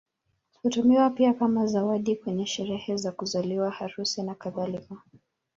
Hutumiwa 0.63 1.09
pia 1.09 1.33
kama 1.33 1.65
zawadi 1.65 2.15
kwenye 2.15 2.45
sherehe 2.45 2.97
za 2.97 3.11
kuzaliwa, 3.11 3.71
harusi, 3.71 4.23
nakadhalika. 4.23 4.95